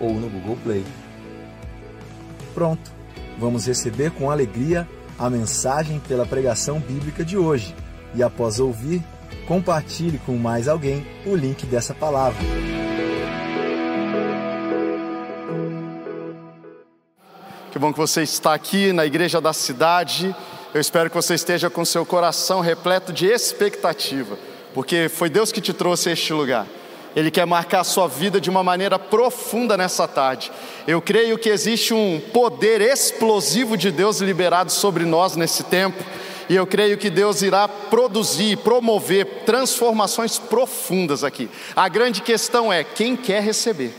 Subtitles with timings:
[0.00, 0.84] ou no Google Play.
[2.54, 2.90] Pronto,
[3.38, 7.74] vamos receber com alegria a mensagem pela pregação bíblica de hoje.
[8.14, 9.04] E após ouvir,
[9.46, 12.40] compartilhe com mais alguém o link dessa palavra.
[17.70, 20.34] Que bom que você está aqui na igreja da cidade.
[20.74, 24.36] Eu espero que você esteja com seu coração repleto de expectativa,
[24.74, 26.66] porque foi Deus que te trouxe a este lugar.
[27.14, 30.52] Ele quer marcar a sua vida de uma maneira profunda nessa tarde.
[30.86, 36.02] Eu creio que existe um poder explosivo de Deus liberado sobre nós nesse tempo,
[36.48, 41.48] e eu creio que Deus irá produzir, promover transformações profundas aqui.
[41.76, 43.94] A grande questão é quem quer receber.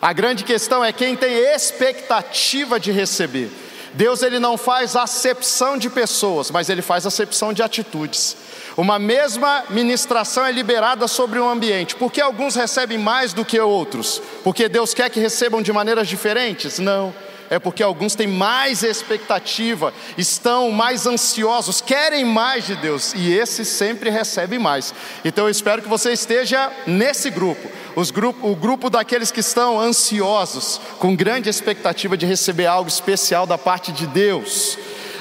[0.00, 3.50] A grande questão é quem tem expectativa de receber.
[3.96, 8.36] Deus ele não faz acepção de pessoas, mas ele faz acepção de atitudes.
[8.76, 11.96] Uma mesma ministração é liberada sobre um ambiente.
[11.96, 14.20] Por que alguns recebem mais do que outros?
[14.44, 16.78] Porque Deus quer que recebam de maneiras diferentes?
[16.78, 17.14] Não
[17.50, 23.68] é porque alguns têm mais expectativa, estão mais ansiosos, querem mais de Deus, e esses
[23.68, 24.94] sempre recebem mais.
[25.24, 27.68] Então eu espero que você esteja nesse grupo,
[28.12, 33.58] grupo o grupo daqueles que estão ansiosos, com grande expectativa de receber algo especial da
[33.58, 34.78] parte de Deus.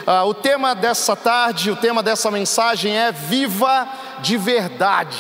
[0.08, 3.88] Ah, o tema dessa tarde, o tema dessa mensagem é Viva
[4.22, 5.18] de Verdade.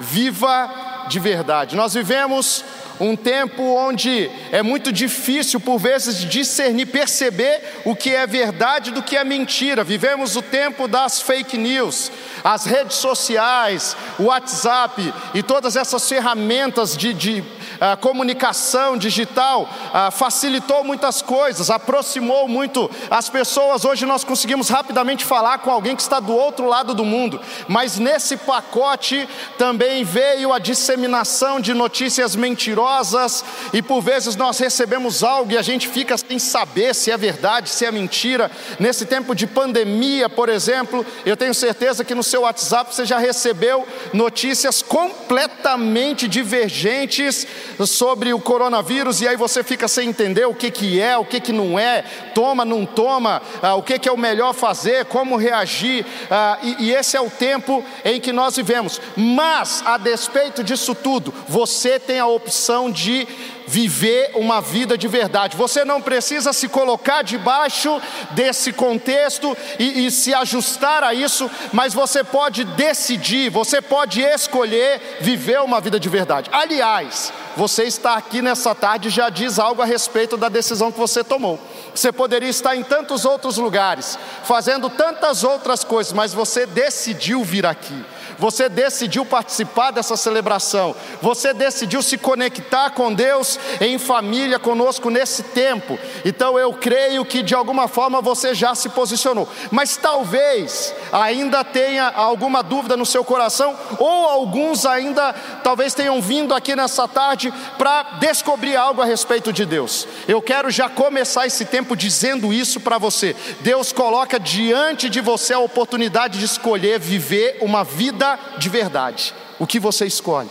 [0.00, 0.70] Viva
[1.08, 1.76] de Verdade.
[1.76, 2.64] Nós vivemos
[3.00, 9.02] um tempo onde é muito difícil, por vezes, discernir, perceber o que é verdade do
[9.02, 9.84] que é mentira.
[9.84, 12.10] Vivemos o tempo das fake news,
[12.44, 17.44] as redes sociais, o WhatsApp e todas essas ferramentas de, de
[17.82, 19.68] a comunicação digital
[20.12, 23.84] facilitou muitas coisas, aproximou muito as pessoas.
[23.84, 27.98] Hoje nós conseguimos rapidamente falar com alguém que está do outro lado do mundo, mas
[27.98, 29.28] nesse pacote
[29.58, 35.62] também veio a disseminação de notícias mentirosas, e por vezes nós recebemos algo e a
[35.62, 38.48] gente fica sem saber se é verdade, se é mentira.
[38.78, 43.18] Nesse tempo de pandemia, por exemplo, eu tenho certeza que no seu WhatsApp você já
[43.18, 47.46] recebeu notícias completamente divergentes
[47.86, 51.40] sobre o coronavírus e aí você fica sem entender o que, que é, o que,
[51.40, 52.02] que não é,
[52.34, 56.86] toma, não toma, ah, o que, que é o melhor fazer, como reagir, ah, e,
[56.86, 59.00] e esse é o tempo em que nós vivemos.
[59.16, 63.26] Mas, a despeito disso tudo, você tem a opção de
[63.66, 65.56] viver uma vida de verdade.
[65.56, 68.00] Você não precisa se colocar debaixo
[68.30, 75.18] desse contexto e, e, se ajustar a isso, mas você pode decidir, você pode escolher
[75.20, 76.50] viver uma vida de verdade.
[76.52, 81.22] Aliás, você está aqui nessa tarde já diz algo a respeito da decisão que você
[81.22, 81.58] tomou.
[81.94, 87.66] Você poderia estar em tantos outros lugares, fazendo tantas outras coisas, mas você decidiu vir
[87.66, 88.02] aqui
[88.38, 95.42] você decidiu participar dessa celebração, você decidiu se conectar com Deus em família conosco nesse
[95.42, 95.98] tempo.
[96.24, 102.08] Então eu creio que de alguma forma você já se posicionou, mas talvez ainda tenha
[102.08, 105.32] alguma dúvida no seu coração, ou alguns ainda
[105.62, 110.06] talvez tenham vindo aqui nessa tarde para descobrir algo a respeito de Deus.
[110.26, 113.34] Eu quero já começar esse tempo dizendo isso para você.
[113.60, 119.34] Deus coloca diante de você a oportunidade de escolher viver uma vida de verdade.
[119.58, 120.50] O que você escolhe?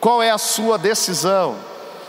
[0.00, 1.56] Qual é a sua decisão?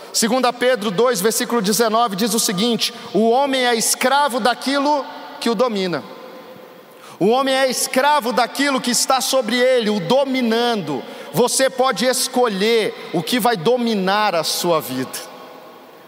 [0.07, 5.05] 2 Pedro 2, versículo 19 diz o seguinte: O homem é escravo daquilo
[5.39, 6.03] que o domina.
[7.19, 11.03] O homem é escravo daquilo que está sobre ele, o dominando.
[11.33, 15.29] Você pode escolher o que vai dominar a sua vida.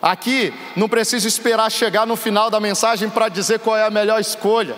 [0.02, 4.20] Aqui não precisa esperar chegar no final da mensagem para dizer qual é a melhor
[4.20, 4.76] escolha.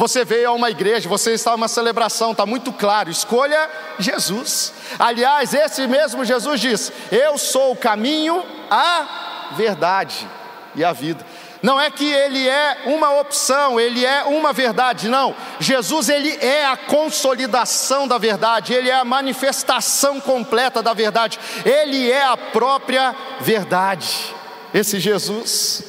[0.00, 3.68] Você veio a uma igreja, você está em uma celebração, está muito claro, escolha
[3.98, 4.72] Jesus.
[4.98, 10.26] Aliás, esse mesmo Jesus diz: Eu sou o caminho, a verdade
[10.74, 11.22] e a vida.
[11.62, 15.36] Não é que ele é uma opção, ele é uma verdade, não.
[15.58, 22.10] Jesus ele é a consolidação da verdade, ele é a manifestação completa da verdade, ele
[22.10, 24.34] é a própria verdade.
[24.72, 25.84] Esse Jesus.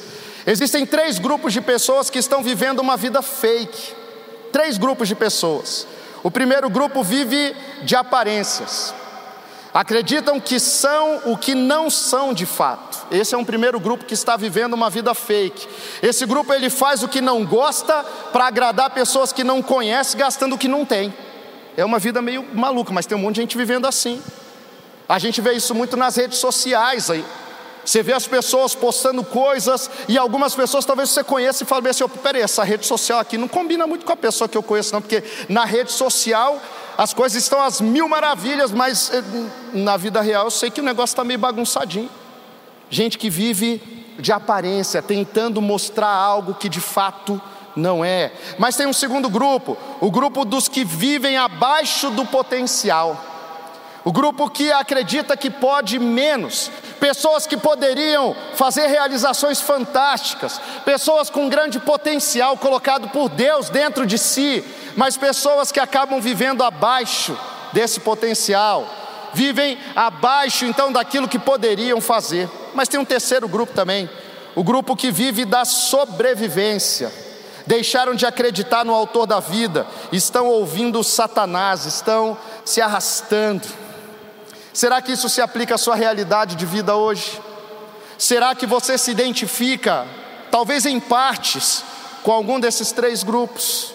[0.46, 4.01] Existem três grupos de pessoas que estão vivendo uma vida fake
[4.52, 5.86] três grupos de pessoas.
[6.22, 8.94] O primeiro grupo vive de aparências.
[9.74, 13.06] acreditam que são o que não são de fato.
[13.10, 15.66] Esse é um primeiro grupo que está vivendo uma vida fake.
[16.02, 20.54] Esse grupo ele faz o que não gosta para agradar pessoas que não conhece, gastando
[20.54, 21.12] o que não tem.
[21.74, 24.22] É uma vida meio maluca, mas tem um monte de gente vivendo assim.
[25.08, 27.24] A gente vê isso muito nas redes sociais aí.
[27.84, 32.04] Você vê as pessoas postando coisas e algumas pessoas talvez você conheça e fala assim:
[32.04, 34.92] oh, peraí, essa rede social aqui não combina muito com a pessoa que eu conheço,
[34.92, 36.60] não, porque na rede social
[36.96, 39.22] as coisas estão às mil maravilhas, mas eh,
[39.72, 42.10] na vida real eu sei que o negócio está meio bagunçadinho.
[42.88, 43.80] Gente que vive
[44.18, 47.40] de aparência, tentando mostrar algo que de fato
[47.74, 48.32] não é.
[48.58, 53.31] Mas tem um segundo grupo, o grupo dos que vivem abaixo do potencial.
[54.04, 61.48] O grupo que acredita que pode menos, pessoas que poderiam fazer realizações fantásticas, pessoas com
[61.48, 64.64] grande potencial colocado por Deus dentro de si,
[64.96, 67.38] mas pessoas que acabam vivendo abaixo
[67.72, 68.88] desse potencial,
[69.34, 72.50] vivem abaixo então daquilo que poderiam fazer.
[72.74, 74.10] Mas tem um terceiro grupo também,
[74.56, 77.12] o grupo que vive da sobrevivência.
[77.64, 83.62] Deixaram de acreditar no autor da vida, estão ouvindo Satanás, estão se arrastando
[84.72, 87.40] Será que isso se aplica à sua realidade de vida hoje?
[88.16, 90.06] Será que você se identifica,
[90.50, 91.84] talvez em partes,
[92.22, 93.92] com algum desses três grupos?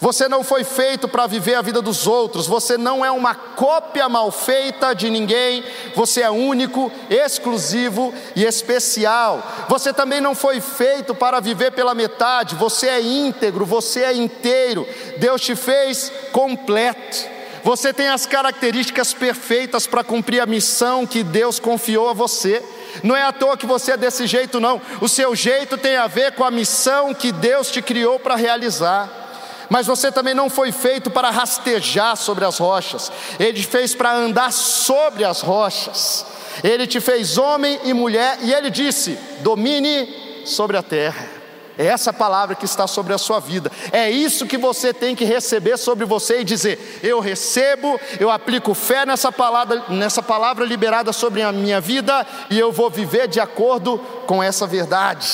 [0.00, 4.08] Você não foi feito para viver a vida dos outros, você não é uma cópia
[4.08, 5.64] mal feita de ninguém,
[5.94, 9.42] você é único, exclusivo e especial.
[9.68, 14.86] Você também não foi feito para viver pela metade, você é íntegro, você é inteiro,
[15.18, 17.33] Deus te fez completo.
[17.64, 22.62] Você tem as características perfeitas para cumprir a missão que Deus confiou a você.
[23.02, 24.80] Não é à toa que você é desse jeito, não.
[25.00, 29.24] O seu jeito tem a ver com a missão que Deus te criou para realizar.
[29.70, 34.14] Mas você também não foi feito para rastejar sobre as rochas, Ele te fez para
[34.14, 36.26] andar sobre as rochas.
[36.62, 41.43] Ele te fez homem e mulher, e Ele disse: domine sobre a terra.
[41.76, 43.70] É essa palavra que está sobre a sua vida.
[43.90, 48.74] É isso que você tem que receber sobre você e dizer: Eu recebo, eu aplico
[48.74, 53.40] fé nessa palavra, nessa palavra liberada sobre a minha vida e eu vou viver de
[53.40, 55.28] acordo com essa verdade.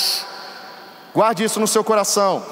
[1.12, 2.42] Guarde isso no seu coração.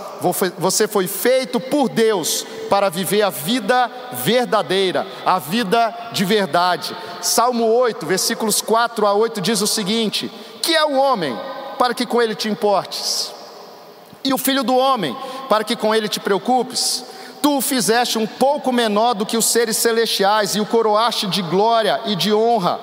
[0.59, 6.95] Você foi feito por Deus para viver a vida verdadeira, a vida de verdade.
[7.23, 10.31] Salmo 8, versículos 4 a 8 diz o seguinte:
[10.61, 11.39] Que é o homem
[11.79, 13.38] para que com ele te importes?
[14.29, 15.17] E o filho do homem,
[15.49, 17.05] para que com ele te preocupes.
[17.41, 21.41] Tu o fizeste um pouco menor do que os seres celestiais e o coroaste de
[21.41, 22.79] glória e de honra.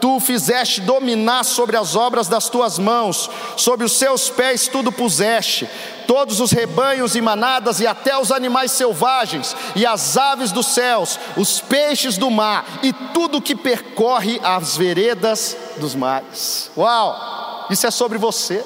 [0.00, 4.90] Tu o fizeste dominar sobre as obras das tuas mãos, sobre os seus pés tudo
[4.90, 5.68] puseste,
[6.06, 11.18] todos os rebanhos e manadas, e até os animais selvagens, e as aves dos céus,
[11.36, 16.70] os peixes do mar, e tudo que percorre as veredas dos mares.
[16.76, 17.66] Uau!
[17.70, 18.64] Isso é sobre você.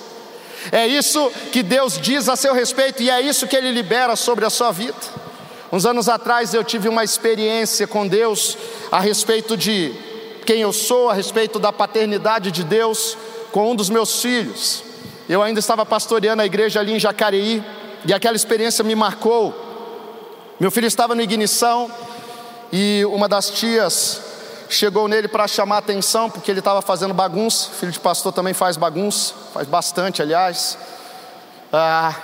[0.71, 4.45] É isso que Deus diz a seu respeito e é isso que Ele libera sobre
[4.45, 4.95] a sua vida.
[5.73, 8.57] Uns anos atrás eu tive uma experiência com Deus
[8.91, 9.95] a respeito de
[10.45, 13.17] quem eu sou, a respeito da paternidade de Deus
[13.51, 14.85] com um dos meus filhos.
[15.29, 17.65] Eu ainda estava pastoreando a igreja ali em Jacareí
[18.05, 19.55] e aquela experiência me marcou.
[20.61, 21.91] Meu filho estava no ignição
[22.73, 24.32] e uma das tias
[24.75, 27.71] chegou nele para chamar atenção, porque ele estava fazendo bagunça.
[27.71, 30.79] Filho de pastor também faz bagunça, faz bastante, aliás.
[31.73, 32.15] Ah,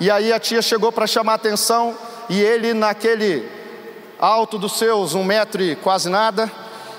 [0.00, 1.96] e aí a tia chegou para chamar atenção,
[2.28, 3.48] e ele, naquele
[4.18, 6.50] alto dos seus, um metro e quase nada,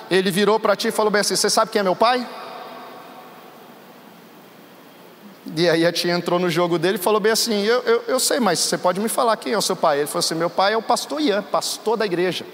[0.09, 2.27] ele virou para ti e falou bem assim: Você sabe quem é meu pai?
[5.55, 8.19] E aí a tia entrou no jogo dele e falou bem assim: eu, eu, eu
[8.19, 9.99] sei, mas você pode me falar quem é o seu pai?
[9.99, 12.45] Ele falou assim: Meu pai é o pastor Ian, pastor da igreja.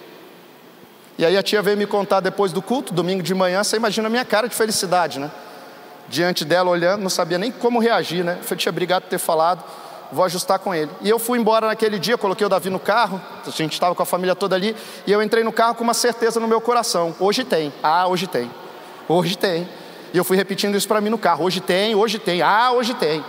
[1.20, 4.08] E aí a tia veio me contar depois do culto, domingo de manhã, você imagina
[4.08, 5.30] a minha cara de felicidade, né?
[6.08, 8.38] Diante dela, olhando, não sabia nem como reagir, né?
[8.42, 9.62] Falei, tia, obrigado por ter falado,
[10.14, 10.90] vou ajustar com ele.
[11.02, 14.02] E eu fui embora naquele dia, coloquei o Davi no carro, a gente estava com
[14.02, 14.74] a família toda ali,
[15.06, 18.26] e eu entrei no carro com uma certeza no meu coração: hoje tem, ah, hoje
[18.26, 18.50] tem,
[19.06, 19.68] hoje tem.
[20.14, 22.94] E eu fui repetindo isso para mim no carro: hoje tem, hoje tem, ah, hoje
[22.94, 23.22] tem,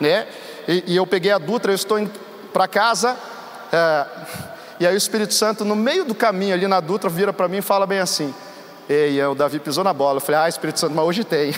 [0.00, 0.26] né?
[0.66, 2.10] E, e eu peguei a Dutra, eu estou indo
[2.54, 3.14] para casa.
[3.70, 4.06] É,
[4.80, 7.58] e aí o Espírito Santo, no meio do caminho ali na Dutra, vira para mim
[7.58, 8.34] e fala bem assim:
[8.88, 10.16] Ei, o Davi pisou na bola.
[10.16, 11.52] Eu falei: Ah, Espírito Santo, mas hoje tem.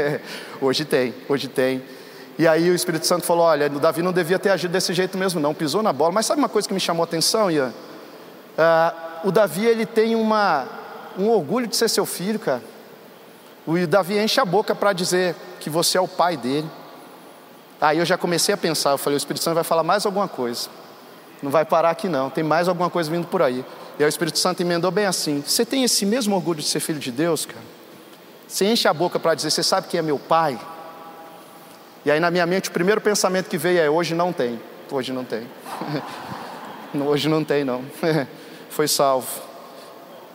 [0.60, 1.82] hoje tem, hoje tem.
[2.38, 5.18] E aí o Espírito Santo falou: Olha, o Davi não devia ter agido desse jeito
[5.18, 5.52] mesmo, não.
[5.52, 6.12] Pisou na bola.
[6.12, 7.72] Mas sabe uma coisa que me chamou a atenção, Ian?
[8.56, 10.66] Ah, o Davi, ele tem uma,
[11.18, 12.62] um orgulho de ser seu filho, cara.
[13.66, 16.68] O Davi enche a boca para dizer que você é o pai dele.
[17.80, 20.28] Aí eu já comecei a pensar, eu falei, o Espírito Santo vai falar mais alguma
[20.28, 20.68] coisa.
[21.42, 23.64] Não vai parar aqui não, tem mais alguma coisa vindo por aí.
[23.98, 26.80] E aí o Espírito Santo emendou bem assim: Você tem esse mesmo orgulho de ser
[26.80, 27.64] filho de Deus, cara?
[28.46, 30.58] Você enche a boca para dizer: Você sabe quem é meu pai?
[32.04, 34.60] E aí na minha mente o primeiro pensamento que veio é: Hoje não tem.
[34.90, 35.46] Hoje não tem.
[37.06, 37.84] hoje não tem, não.
[38.70, 39.28] Foi salvo.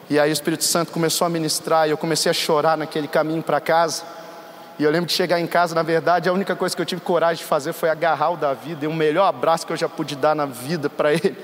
[0.09, 3.43] E aí o Espírito Santo começou a ministrar e eu comecei a chorar naquele caminho
[3.43, 4.03] para casa.
[4.79, 7.01] E eu lembro de chegar em casa, na verdade, a única coisa que eu tive
[7.01, 10.15] coragem de fazer foi agarrar o Davi, dei o melhor abraço que eu já pude
[10.15, 11.35] dar na vida para ele.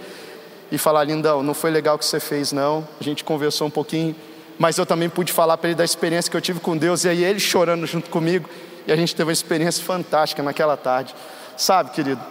[0.72, 2.88] E falar, lindão, não foi legal o que você fez, não.
[3.00, 4.16] A gente conversou um pouquinho,
[4.58, 7.04] mas eu também pude falar para ele da experiência que eu tive com Deus.
[7.04, 8.50] E aí ele chorando junto comigo.
[8.88, 11.16] E a gente teve uma experiência fantástica naquela tarde.
[11.56, 12.22] Sabe, querido,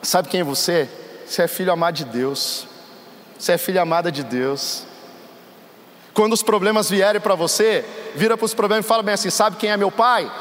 [0.00, 0.88] sabe quem é você?
[1.26, 2.66] Você é filho amado de Deus.
[3.38, 4.85] Você é filha amada de Deus.
[6.16, 9.58] Quando os problemas vierem para você, vira para os problemas e fala bem assim: sabe
[9.58, 10.32] quem é meu pai?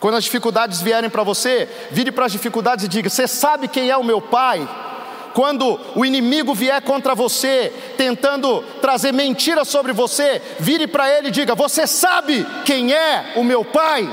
[0.00, 3.90] Quando as dificuldades vierem para você, vire para as dificuldades e diga: Você sabe quem
[3.90, 4.66] é o meu pai?
[5.34, 11.30] Quando o inimigo vier contra você, tentando trazer mentira sobre você, vire para ele e
[11.30, 14.08] diga: Você sabe quem é o meu pai?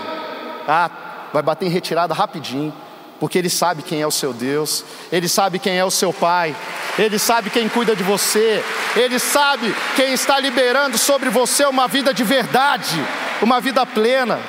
[0.67, 2.73] Ah, vai bater em retirada rapidinho
[3.19, 6.55] porque Ele sabe quem é o seu Deus, Ele sabe quem é o seu Pai,
[6.97, 8.63] Ele sabe quem cuida de você,
[8.95, 12.95] Ele sabe quem está liberando sobre você uma vida de verdade,
[13.41, 14.39] uma vida plena.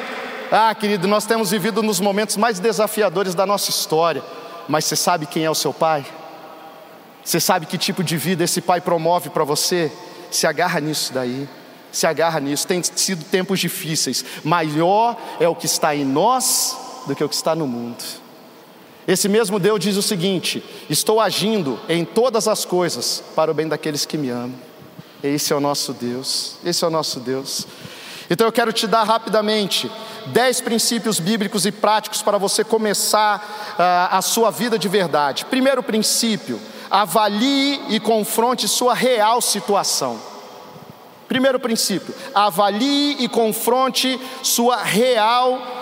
[0.53, 4.23] Ah, querido, nós temos vivido nos momentos mais desafiadores da nossa história,
[4.69, 6.05] mas você sabe quem é o seu Pai?
[7.25, 9.93] Você sabe que tipo de vida esse Pai promove para você?
[10.31, 11.49] Se agarra nisso daí
[11.93, 12.67] se agarra nisso.
[12.67, 14.25] Tem sido tempos difíceis.
[14.45, 18.20] Maior é o que está em nós do que o que está no mundo.
[19.07, 23.69] Esse mesmo Deus diz o seguinte: Estou agindo em todas as coisas para o bem
[23.69, 24.55] daqueles que me amam.
[25.23, 27.67] Esse é o nosso Deus, esse é o nosso Deus.
[28.29, 29.91] Então eu quero te dar rapidamente
[30.27, 35.45] dez princípios bíblicos e práticos para você começar uh, a sua vida de verdade.
[35.47, 40.21] Primeiro princípio: avalie e confronte sua real situação.
[41.27, 45.80] Primeiro princípio: avalie e confronte sua real situação.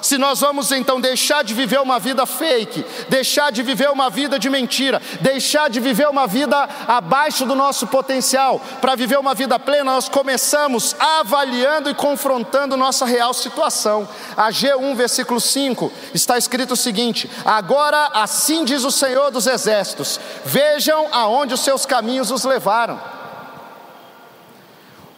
[0.00, 4.38] Se nós vamos então deixar de viver uma vida fake, deixar de viver uma vida
[4.38, 9.58] de mentira, deixar de viver uma vida abaixo do nosso potencial, para viver uma vida
[9.58, 14.08] plena, nós começamos avaliando e confrontando nossa real situação.
[14.36, 20.18] A G1, versículo 5, está escrito o seguinte: Agora assim diz o Senhor dos Exércitos:
[20.44, 23.11] Vejam aonde os seus caminhos os levaram.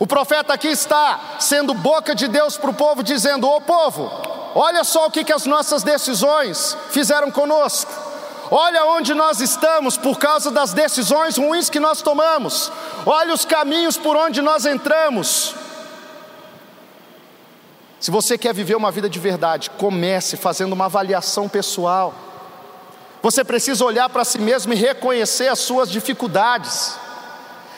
[0.04, 4.10] O profeta aqui está sendo boca de Deus para o povo, dizendo: Ô povo,
[4.54, 7.90] Olha só o que, que as nossas decisões fizeram conosco.
[8.50, 12.70] Olha onde nós estamos por causa das decisões ruins que nós tomamos.
[13.04, 15.56] Olha os caminhos por onde nós entramos.
[17.98, 22.14] Se você quer viver uma vida de verdade, comece fazendo uma avaliação pessoal.
[23.22, 26.94] Você precisa olhar para si mesmo e reconhecer as suas dificuldades,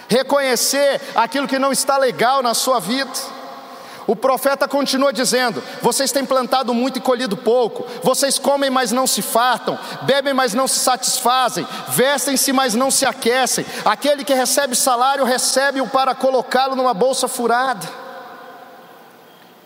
[0.08, 3.10] reconhecer aquilo que não está legal na sua vida.
[4.06, 9.06] O profeta continua dizendo: Vocês têm plantado muito e colhido pouco, vocês comem, mas não
[9.06, 13.66] se fartam, bebem, mas não se satisfazem, vestem-se, mas não se aquecem.
[13.84, 17.86] Aquele que recebe salário, recebe-o para colocá-lo numa bolsa furada.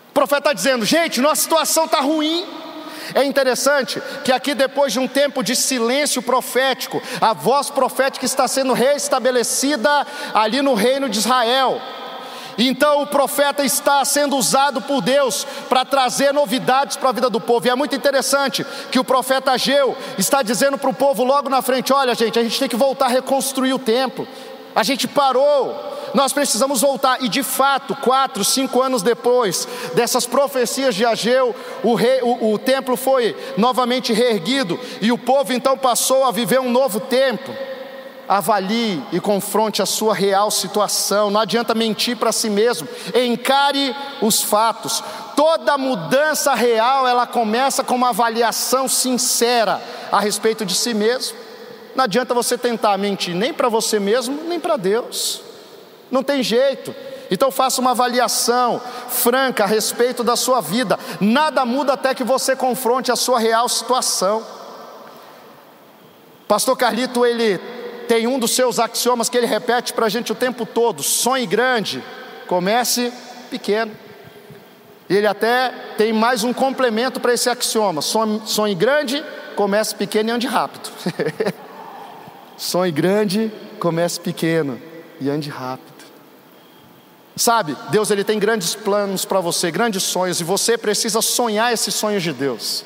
[0.09, 2.60] O profeta está dizendo: Gente, nossa situação está ruim.
[3.13, 8.47] É interessante que aqui, depois de um tempo de silêncio profético, a voz profética está
[8.47, 11.81] sendo reestabelecida ali no reino de Israel.
[12.57, 17.39] Então o profeta está sendo usado por Deus para trazer novidades para a vida do
[17.39, 17.65] povo.
[17.65, 21.61] E é muito interessante que o profeta Ageu está dizendo para o povo logo na
[21.61, 24.27] frente: olha, gente, a gente tem que voltar a reconstruir o templo.
[24.75, 27.23] A gente parou, nós precisamos voltar.
[27.23, 32.59] E de fato, quatro, cinco anos depois dessas profecias de Ageu, o, rei, o, o
[32.59, 37.51] templo foi novamente reerguido e o povo então passou a viver um novo tempo
[38.31, 41.29] avalie e confronte a sua real situação.
[41.29, 42.87] Não adianta mentir para si mesmo.
[43.13, 45.03] Encare os fatos.
[45.35, 51.37] Toda mudança real, ela começa com uma avaliação sincera a respeito de si mesmo.
[51.93, 55.41] Não adianta você tentar mentir nem para você mesmo, nem para Deus.
[56.11, 56.93] Não tem jeito.
[57.31, 60.99] Então faça uma avaliação franca a respeito da sua vida.
[61.21, 64.45] Nada muda até que você confronte a sua real situação.
[66.45, 67.57] Pastor Carlito, ele
[68.09, 71.45] tem um dos seus axiomas que ele repete para a gente o tempo todo: sonhe
[71.45, 72.03] grande,
[72.47, 73.13] comece
[73.49, 73.93] pequeno.
[75.09, 79.23] Ele até tem mais um complemento para esse axioma: sonhe, sonhe grande,
[79.55, 80.89] comece pequeno e ande rápido.
[82.57, 83.49] sonhe grande,
[83.79, 84.81] comece pequeno
[85.21, 85.90] e ande rápido.
[87.35, 91.95] Sabe, Deus ele tem grandes planos para você, grandes sonhos, e você precisa sonhar esses
[91.95, 92.83] sonhos de Deus.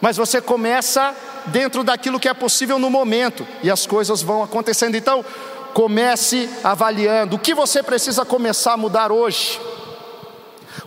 [0.00, 1.14] Mas você começa
[1.46, 4.94] dentro daquilo que é possível no momento, e as coisas vão acontecendo.
[4.94, 5.24] Então,
[5.72, 9.60] comece avaliando o que você precisa começar a mudar hoje.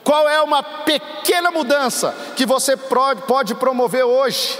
[0.03, 4.57] Qual é uma pequena mudança que você pode promover hoje?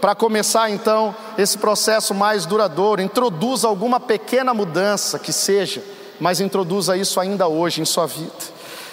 [0.00, 5.82] Para começar então esse processo mais duradouro, introduza alguma pequena mudança que seja,
[6.24, 8.32] mas introduza isso ainda hoje em sua vida.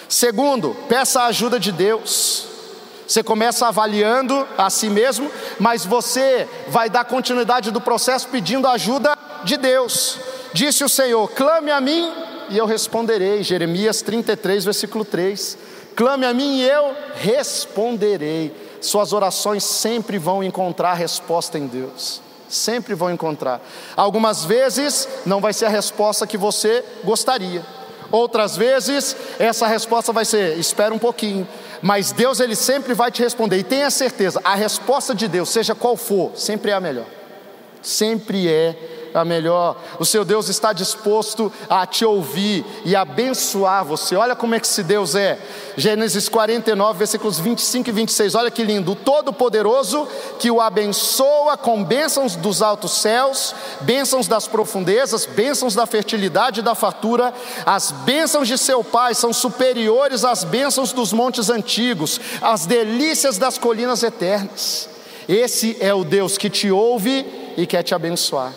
[0.06, 2.44] Segundo, peça a ajuda de Deus.
[3.08, 9.16] Você começa avaliando a si mesmo, mas você vai dar continuidade do processo pedindo ajuda
[9.44, 10.18] de Deus.
[10.52, 12.12] Disse o Senhor: clame a mim
[12.50, 13.42] e eu responderei.
[13.42, 15.56] Jeremias 33, versículo 3.
[15.96, 18.54] Clame a mim e eu responderei.
[18.78, 22.20] Suas orações sempre vão encontrar resposta em Deus.
[22.52, 23.62] Sempre vão encontrar.
[23.96, 27.64] Algumas vezes não vai ser a resposta que você gostaria.
[28.10, 31.48] Outras vezes essa resposta vai ser: espera um pouquinho.
[31.80, 33.56] Mas Deus ele sempre vai te responder.
[33.56, 37.06] E tenha certeza, a resposta de Deus, seja qual for, sempre é a melhor.
[37.80, 39.76] Sempre é a melhor.
[39.98, 44.16] O seu Deus está disposto a te ouvir e abençoar você.
[44.16, 45.38] Olha como é que esse Deus é.
[45.76, 48.34] Gênesis 49, versículos 25 e 26.
[48.34, 48.92] Olha que lindo.
[48.92, 50.06] O Todo-Poderoso
[50.38, 56.62] que o abençoa com bênçãos dos altos céus, bênçãos das profundezas, bênçãos da fertilidade e
[56.62, 57.32] da fartura.
[57.64, 63.58] As bênçãos de seu Pai são superiores às bênçãos dos montes antigos, às delícias das
[63.58, 64.88] colinas eternas.
[65.28, 67.24] Esse é o Deus que te ouve
[67.56, 68.52] e quer te abençoar.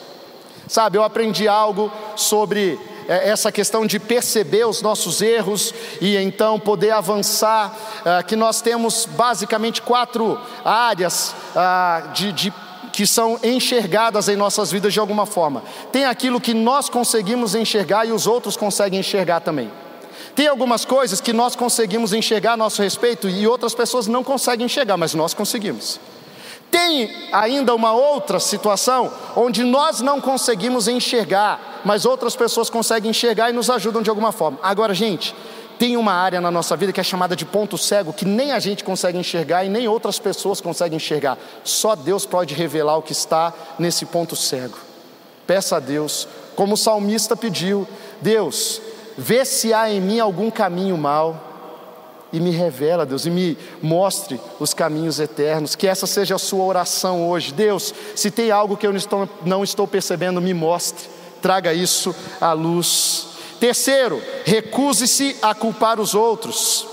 [0.67, 6.59] Sabe, eu aprendi algo sobre é, essa questão de perceber os nossos erros e então
[6.59, 12.53] poder avançar, é, que nós temos basicamente quatro áreas ah, de, de
[12.91, 15.61] que são enxergadas em nossas vidas de alguma forma.
[15.91, 19.69] Tem aquilo que nós conseguimos enxergar e os outros conseguem enxergar também.
[20.33, 24.65] Tem algumas coisas que nós conseguimos enxergar a nosso respeito e outras pessoas não conseguem
[24.65, 25.99] enxergar, mas nós conseguimos.
[26.71, 33.49] Tem ainda uma outra situação onde nós não conseguimos enxergar, mas outras pessoas conseguem enxergar
[33.49, 34.59] e nos ajudam de alguma forma.
[34.61, 35.33] Agora, gente,
[35.77, 38.59] tem uma área na nossa vida que é chamada de ponto cego, que nem a
[38.59, 41.37] gente consegue enxergar e nem outras pessoas conseguem enxergar.
[41.63, 44.77] Só Deus pode revelar o que está nesse ponto cego.
[45.45, 47.87] Peça a Deus, como o salmista pediu:
[48.21, 48.81] Deus,
[49.17, 51.54] vê se há em mim algum caminho mal
[52.35, 55.73] e me revela, Deus, e me mostre os caminhos eternos.
[55.73, 57.53] Que essa seja a sua oração hoje.
[57.53, 61.07] Deus, se tem algo que eu não estou, não estou percebendo, me mostre,
[61.41, 63.27] traga isso à luz.
[63.57, 66.85] Terceiro, recuse-se a culpar os outros.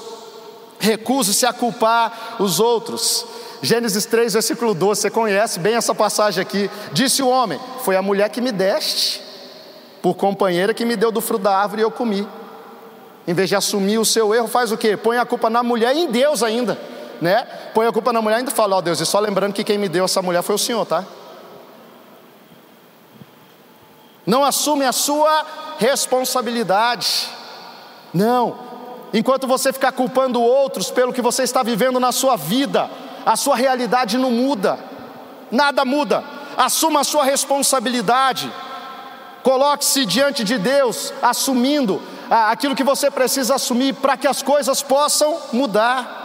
[0.78, 3.26] Recuse-se a culpar os outros.
[3.60, 6.70] Gênesis 3, versículo 12, você conhece bem essa passagem aqui.
[6.92, 9.20] Disse o homem: Foi a mulher que me deste,
[10.00, 12.28] por companheira que me deu do fruto da árvore e eu comi.
[13.26, 14.96] Em vez de assumir o seu erro, faz o quê?
[14.96, 16.78] Põe a culpa na mulher e em Deus ainda,
[17.20, 17.46] né?
[17.72, 19.62] Põe a culpa na mulher e ainda fala, ó oh, Deus, e só lembrando que
[19.62, 21.04] quem me deu essa mulher foi o Senhor, tá?
[24.26, 25.44] Não assume a sua
[25.78, 27.28] responsabilidade.
[28.12, 28.56] Não.
[29.12, 32.90] Enquanto você ficar culpando outros pelo que você está vivendo na sua vida,
[33.26, 34.78] a sua realidade não muda.
[35.50, 36.24] Nada muda.
[36.56, 38.52] Assuma a sua responsabilidade.
[39.42, 42.00] Coloque-se diante de Deus, assumindo
[42.32, 46.20] aquilo que você precisa assumir para que as coisas possam mudar.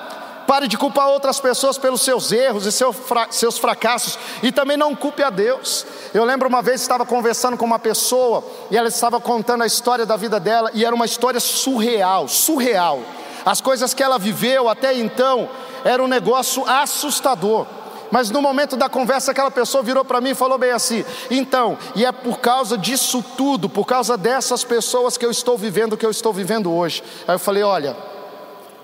[0.48, 5.22] Pare de culpar outras pessoas pelos seus erros e seus fracassos e também não culpe
[5.22, 5.86] a Deus.
[6.14, 8.42] Eu lembro uma vez estava conversando com uma pessoa
[8.72, 13.02] e ela estava contando a história da vida dela e era uma história surreal, surreal.
[13.46, 15.50] As coisas que ela viveu até então
[15.84, 17.68] era um negócio assustador.
[18.12, 21.78] Mas no momento da conversa, aquela pessoa virou para mim e falou bem assim: então,
[21.96, 25.98] e é por causa disso tudo, por causa dessas pessoas que eu estou vivendo o
[25.98, 27.04] que eu estou vivendo hoje.
[27.28, 27.96] Aí eu falei: olha,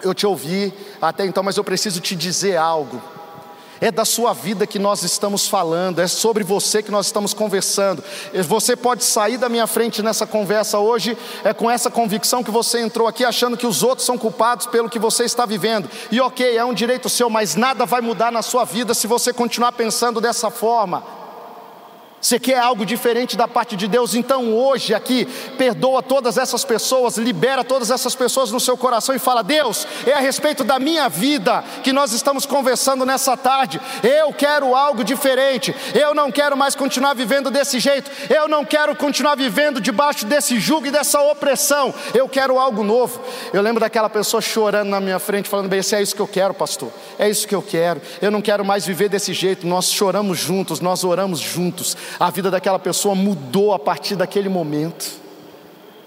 [0.02, 3.13] eu te ouvi até então, mas eu preciso te dizer algo
[3.84, 8.02] é da sua vida que nós estamos falando, é sobre você que nós estamos conversando.
[8.48, 12.80] Você pode sair da minha frente nessa conversa hoje, é com essa convicção que você
[12.80, 15.90] entrou aqui, achando que os outros são culpados pelo que você está vivendo.
[16.10, 19.34] E ok, é um direito seu, mas nada vai mudar na sua vida se você
[19.34, 21.23] continuar pensando dessa forma.
[22.24, 24.16] Você quer algo diferente da parte de Deus?
[24.16, 25.26] Então hoje aqui,
[25.58, 30.14] perdoa todas essas pessoas, libera todas essas pessoas no seu coração e fala: Deus, é
[30.14, 33.82] a respeito da minha vida que nós estamos conversando nessa tarde.
[34.02, 35.76] Eu quero algo diferente.
[35.94, 38.10] Eu não quero mais continuar vivendo desse jeito.
[38.34, 41.94] Eu não quero continuar vivendo debaixo desse jugo e dessa opressão.
[42.14, 43.22] Eu quero algo novo.
[43.52, 46.54] Eu lembro daquela pessoa chorando na minha frente, falando: Bem, é isso que eu quero,
[46.54, 46.90] pastor.
[47.20, 48.02] É isso que eu quero.
[48.22, 49.68] Eu não quero mais viver desse jeito.
[49.68, 55.23] Nós choramos juntos, nós oramos juntos a vida daquela pessoa mudou a partir daquele momento.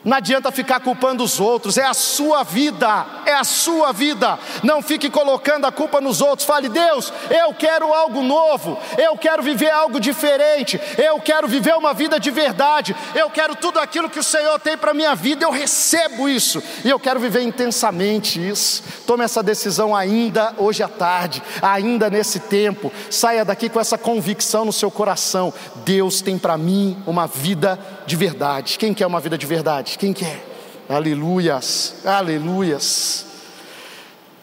[0.06, 3.04] Não adianta ficar culpando os outros, é a sua vida.
[3.26, 4.38] é a sua vida.
[4.62, 6.46] Não fique colocando a culpa nos outros.
[6.46, 11.92] Fale, Deus, eu quero algo novo, eu quero viver algo diferente, eu quero viver uma
[11.92, 15.44] vida de verdade, eu quero tudo aquilo que o Senhor tem para a minha vida,
[15.44, 18.84] eu recebo isso e eu quero viver intensamente isso.
[19.04, 22.92] Tome essa decisão ainda hoje à tarde, ainda nesse tempo.
[23.10, 25.52] Saia daqui com essa convicção no seu coração:
[25.84, 28.78] Deus tem para mim uma vida de verdade.
[28.78, 29.95] Quem quer uma vida de verdade?
[29.98, 30.44] Quem quer?
[30.88, 33.26] Aleluias, aleluias.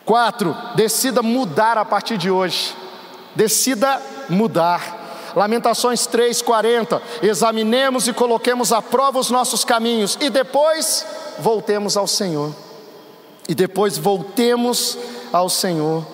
[0.05, 2.75] Quatro, decida mudar a partir de hoje.
[3.35, 5.31] Decida mudar.
[5.35, 7.01] Lamentações 3:40.
[7.21, 11.05] Examinemos e coloquemos à prova os nossos caminhos e depois
[11.39, 12.53] voltemos ao Senhor.
[13.47, 14.97] E depois voltemos
[15.31, 16.05] ao Senhor.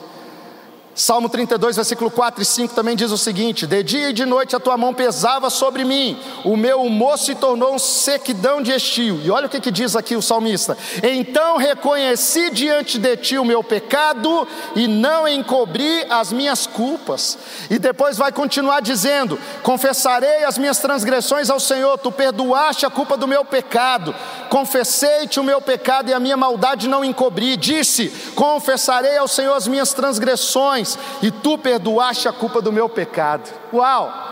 [1.00, 4.54] Salmo 32, versículo 4 e 5 também diz o seguinte: De dia e de noite
[4.54, 9.22] a tua mão pesava sobre mim, o meu humor se tornou um sequidão de estio.
[9.24, 13.46] E olha o que, que diz aqui o salmista: Então reconheci diante de ti o
[13.46, 17.38] meu pecado e não encobri as minhas culpas.
[17.70, 23.16] E depois vai continuar dizendo: Confessarei as minhas transgressões ao Senhor, tu perdoaste a culpa
[23.16, 24.14] do meu pecado.
[24.50, 27.56] Confessei-te o meu pecado e a minha maldade não encobri.
[27.56, 30.89] Disse: Confessarei ao Senhor as minhas transgressões
[31.22, 33.50] e tu perdoaste a culpa do meu pecado.
[33.74, 34.30] Uau!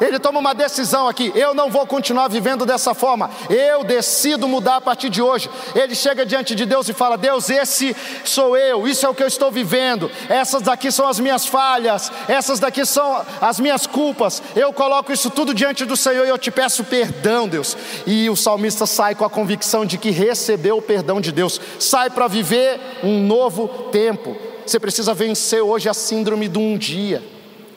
[0.00, 4.76] Ele toma uma decisão aqui: eu não vou continuar vivendo dessa forma, eu decido mudar
[4.76, 5.50] a partir de hoje.
[5.74, 9.22] Ele chega diante de Deus e fala: Deus, esse sou eu, isso é o que
[9.22, 14.42] eu estou vivendo, essas daqui são as minhas falhas, essas daqui são as minhas culpas.
[14.54, 17.76] Eu coloco isso tudo diante do Senhor e eu te peço perdão, Deus.
[18.06, 22.10] E o salmista sai com a convicção de que recebeu o perdão de Deus, sai
[22.10, 24.45] para viver um novo tempo.
[24.66, 27.22] Você precisa vencer hoje a síndrome do um dia.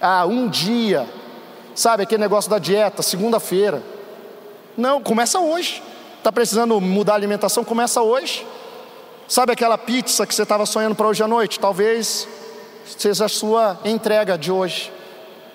[0.01, 1.07] Ah, um dia.
[1.75, 3.83] Sabe aquele negócio da dieta, segunda-feira.
[4.75, 5.83] Não, começa hoje.
[6.17, 7.63] Está precisando mudar a alimentação?
[7.63, 8.45] Começa hoje.
[9.27, 11.59] Sabe aquela pizza que você estava sonhando para hoje à noite?
[11.59, 12.27] Talvez
[12.97, 14.91] seja a sua entrega de hoje.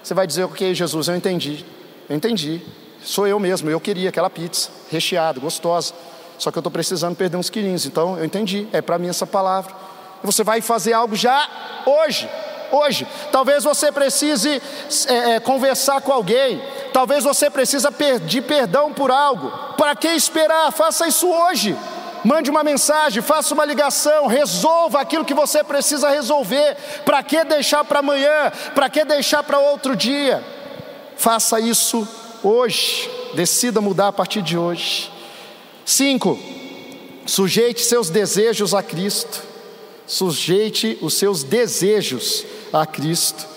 [0.03, 1.64] Você vai dizer, ok, Jesus, eu entendi.
[2.09, 2.62] Eu entendi.
[3.03, 5.92] Sou eu mesmo, eu queria aquela pizza, recheada, gostosa.
[6.38, 7.87] Só que eu estou precisando perder uns quilinhos.
[7.87, 9.75] Então eu entendi, é para mim essa palavra.
[10.24, 11.48] Você vai fazer algo já
[11.84, 12.28] hoje.
[12.72, 14.60] Hoje, talvez você precise
[15.06, 16.60] é, é, conversar com alguém,
[16.92, 19.50] talvez você precisa pedir perdão por algo.
[19.76, 20.72] Para que esperar?
[20.72, 21.76] Faça isso hoje.
[22.24, 26.74] Mande uma mensagem, faça uma ligação, resolva aquilo que você precisa resolver.
[27.04, 28.50] Para que deixar para amanhã?
[28.74, 30.42] Para que deixar para outro dia?
[31.16, 32.08] Faça isso
[32.42, 33.08] hoje.
[33.34, 35.12] Decida mudar a partir de hoje.
[35.84, 36.38] Cinco,
[37.26, 39.54] sujeite seus desejos a Cristo
[40.07, 43.54] sujeite os seus desejos a Cristo.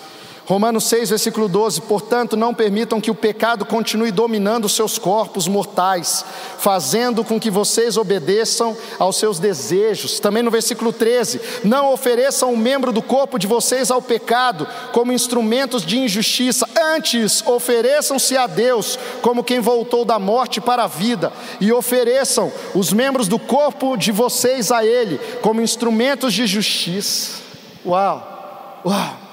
[0.48, 6.24] Romanos 6, versículo 12: Portanto, não permitam que o pecado continue dominando seus corpos mortais,
[6.56, 10.18] fazendo com que vocês obedeçam aos seus desejos.
[10.18, 15.12] Também no versículo 13: Não ofereçam um membro do corpo de vocês ao pecado como
[15.12, 21.30] instrumentos de injustiça, antes ofereçam-se a Deus como quem voltou da morte para a vida,
[21.60, 27.42] e ofereçam os membros do corpo de vocês a Ele como instrumentos de justiça.
[27.84, 28.80] Uau!
[28.86, 29.27] Uau!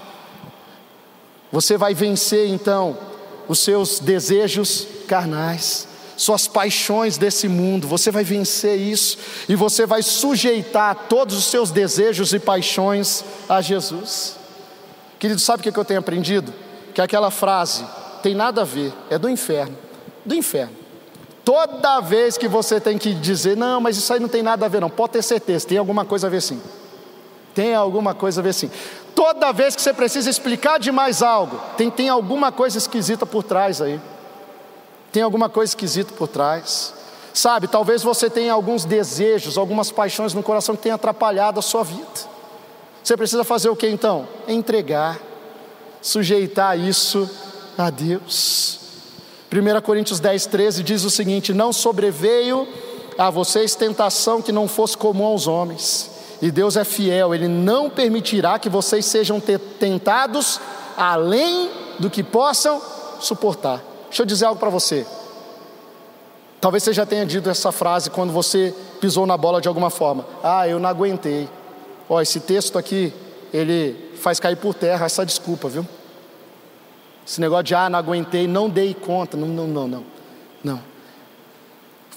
[1.55, 2.97] Você vai vencer então
[3.47, 5.87] os seus desejos carnais,
[6.17, 11.71] suas paixões desse mundo, você vai vencer isso e você vai sujeitar todos os seus
[11.71, 14.35] desejos e paixões a Jesus.
[15.17, 16.53] Querido, sabe o que eu tenho aprendido?
[16.93, 17.85] Que aquela frase
[18.21, 19.77] tem nada a ver, é do inferno,
[20.25, 20.75] do inferno.
[21.45, 24.67] Toda vez que você tem que dizer, não, mas isso aí não tem nada a
[24.67, 26.61] ver, não, pode ter certeza, tem alguma coisa a ver sim.
[27.53, 28.69] Tem alguma coisa a ver sim.
[29.15, 33.81] Toda vez que você precisa explicar demais algo, tem, tem alguma coisa esquisita por trás
[33.81, 33.99] aí.
[35.09, 36.93] Tem alguma coisa esquisita por trás.
[37.33, 41.83] Sabe, talvez você tenha alguns desejos, algumas paixões no coração que tenham atrapalhado a sua
[41.83, 42.35] vida.
[43.01, 44.27] Você precisa fazer o que então?
[44.49, 45.17] Entregar,
[46.01, 47.29] sujeitar isso
[47.77, 48.79] a Deus.
[49.49, 52.67] 1 Coríntios 10, 13 diz o seguinte: Não sobreveio
[53.17, 57.89] a vocês tentação que não fosse comum aos homens e Deus é fiel, Ele não
[57.89, 59.41] permitirá que vocês sejam
[59.79, 60.59] tentados
[60.97, 61.69] além
[61.99, 62.81] do que possam
[63.19, 63.81] suportar.
[64.07, 65.05] Deixa eu dizer algo para você.
[66.59, 70.25] Talvez você já tenha dito essa frase quando você pisou na bola de alguma forma.
[70.43, 71.47] Ah, eu não aguentei.
[72.09, 73.13] Ó, esse texto aqui,
[73.53, 75.85] ele faz cair por terra essa desculpa, viu?
[77.25, 79.35] Esse negócio de ah, não aguentei, não dei conta.
[79.35, 80.05] Não, não, não, não.
[80.63, 80.94] Não.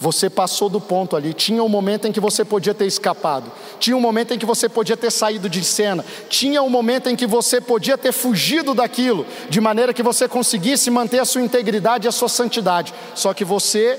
[0.00, 1.34] Você passou do ponto ali.
[1.34, 3.50] Tinha um momento em que você podia ter escapado.
[3.80, 6.04] Tinha um momento em que você podia ter saído de cena.
[6.28, 10.88] Tinha um momento em que você podia ter fugido daquilo, de maneira que você conseguisse
[10.90, 12.94] manter a sua integridade e a sua santidade.
[13.14, 13.98] Só que você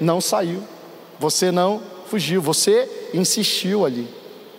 [0.00, 0.62] não saiu.
[1.18, 2.42] Você não fugiu.
[2.42, 4.06] Você insistiu ali.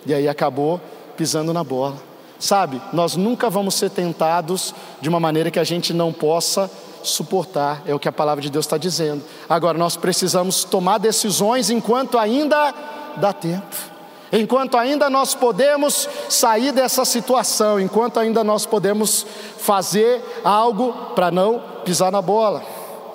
[0.08, 0.82] E aí acabou
[1.16, 2.02] pisando na bola.
[2.40, 6.72] Sabe, nós nunca vamos ser tentados de uma maneira que a gente não possa
[7.04, 9.24] suportar, é o que a palavra de Deus está dizendo.
[9.48, 12.74] Agora, nós precisamos tomar decisões enquanto ainda
[13.18, 13.76] dá tempo,
[14.32, 19.26] enquanto ainda nós podemos sair dessa situação, enquanto ainda nós podemos
[19.58, 22.64] fazer algo para não pisar na bola.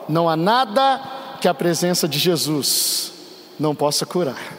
[0.08, 1.00] Não há nada
[1.40, 3.12] que a presença de Jesus
[3.58, 4.54] não possa curar.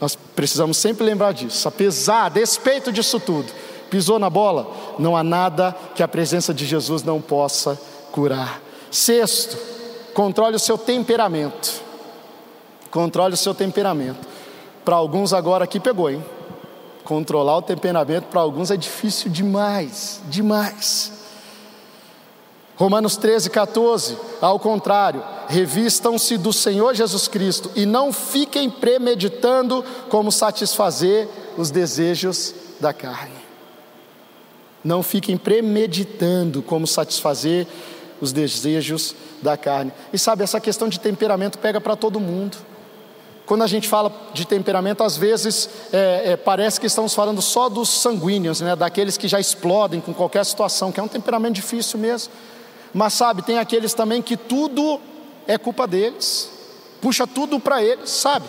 [0.00, 3.50] Nós precisamos sempre lembrar disso, apesar, a despeito disso tudo,
[3.88, 7.95] pisou na bola, não há nada que a presença de Jesus não possa curar.
[8.90, 9.58] Sexto,
[10.14, 11.82] controle o seu temperamento.
[12.90, 14.26] Controle o seu temperamento.
[14.84, 16.24] Para alguns agora aqui pegou, hein?
[17.04, 21.12] Controlar o temperamento para alguns é difícil demais, demais.
[22.76, 30.30] Romanos 13, 14, ao contrário, revistam-se do Senhor Jesus Cristo e não fiquem premeditando como
[30.30, 33.46] satisfazer os desejos da carne.
[34.84, 37.66] Não fiquem premeditando como satisfazer
[38.20, 39.92] os desejos da carne.
[40.12, 42.56] E sabe, essa questão de temperamento pega para todo mundo.
[43.46, 47.68] Quando a gente fala de temperamento, às vezes é, é, parece que estamos falando só
[47.68, 48.74] dos sanguíneos, né?
[48.74, 52.32] daqueles que já explodem com qualquer situação, que é um temperamento difícil mesmo.
[52.92, 55.00] Mas sabe, tem aqueles também que tudo
[55.46, 56.50] é culpa deles,
[57.00, 58.46] puxa tudo para eles, sabe?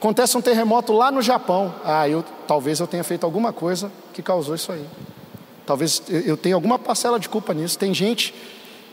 [0.00, 1.72] Acontece um terremoto lá no Japão.
[1.84, 4.84] Ah, eu talvez eu tenha feito alguma coisa que causou isso aí.
[5.70, 7.78] Talvez eu tenha alguma parcela de culpa nisso.
[7.78, 8.34] Tem gente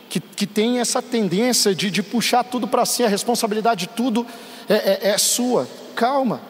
[0.08, 4.24] que, que tem essa tendência de, de puxar tudo para si, a responsabilidade de tudo
[4.68, 5.66] é, é, é sua.
[5.96, 6.40] Calma,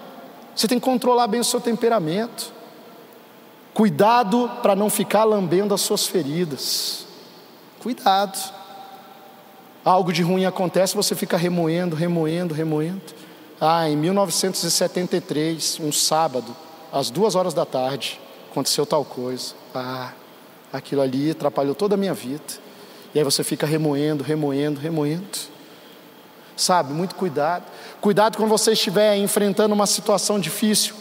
[0.55, 2.53] você tem que controlar bem o seu temperamento.
[3.73, 7.07] Cuidado para não ficar lambendo as suas feridas.
[7.81, 8.39] Cuidado.
[9.83, 13.01] Algo de ruim acontece, você fica remoendo, remoendo, remoendo.
[13.59, 16.55] Ah, em 1973, um sábado,
[16.93, 19.58] às duas horas da tarde, aconteceu tal coisa.
[19.75, 20.13] Ah,
[20.73, 22.43] aquilo ali atrapalhou toda a minha vida.
[23.15, 25.39] E aí você fica remoendo, remoendo, remoendo.
[26.57, 27.65] Sabe, muito cuidado.
[28.01, 30.95] Cuidado quando você estiver enfrentando uma situação difícil,